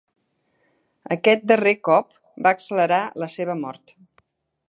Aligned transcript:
Aquest 1.15 1.43
darrer 1.51 1.75
cop 1.89 2.09
va 2.47 2.55
accelerar 2.59 3.01
la 3.25 3.31
seva 3.37 3.59
mort. 3.63 3.97